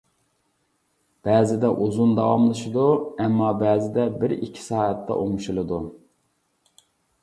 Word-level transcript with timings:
بەزىدە 1.29 1.69
ئۇزۇن 1.83 2.17
داۋاملىشىدۇ، 2.21 2.87
ئەمما 3.27 3.53
بەزىدە 3.63 4.09
بىر 4.25 4.37
ئىككى 4.41 4.69
سائەتتە 4.73 5.23
ئوڭشىلىدۇ. 5.23 5.85